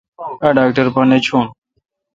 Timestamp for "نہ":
1.09-1.17